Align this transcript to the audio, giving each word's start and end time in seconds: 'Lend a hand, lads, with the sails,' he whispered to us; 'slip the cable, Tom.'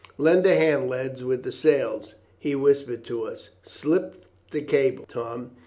'Lend 0.17 0.47
a 0.47 0.55
hand, 0.55 0.89
lads, 0.89 1.23
with 1.23 1.43
the 1.43 1.51
sails,' 1.51 2.15
he 2.39 2.55
whispered 2.55 3.03
to 3.03 3.21
us; 3.25 3.49
'slip 3.61 4.25
the 4.49 4.63
cable, 4.63 5.05
Tom.' 5.07 5.51